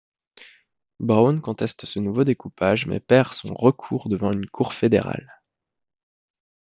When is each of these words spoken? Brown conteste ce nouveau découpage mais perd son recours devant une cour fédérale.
Brown 0.99 1.41
conteste 1.41 1.85
ce 1.85 1.99
nouveau 1.99 2.23
découpage 2.23 2.87
mais 2.87 2.99
perd 2.99 3.35
son 3.35 3.53
recours 3.53 4.09
devant 4.09 4.31
une 4.31 4.47
cour 4.49 4.73
fédérale. 4.73 5.43